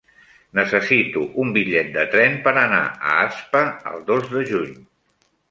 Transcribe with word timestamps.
Necessito 0.59 1.25
un 1.43 1.51
bitllet 1.57 1.91
de 1.97 2.05
tren 2.15 2.39
per 2.47 2.55
anar 2.63 2.81
a 2.87 3.13
Aspa 3.27 3.63
el 3.93 4.03
dos 4.11 4.27
de 4.35 4.45
juny. 4.51 4.75